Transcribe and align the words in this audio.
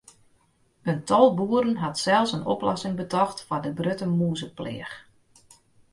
In 0.83 1.03
tal 1.03 1.33
boeren 1.35 1.75
hat 1.77 1.97
sels 1.99 2.31
in 2.37 2.45
oplossing 2.53 2.93
betocht 3.01 3.39
foar 3.47 3.61
de 3.65 3.71
grutte 3.79 4.07
mûzepleach. 4.17 4.95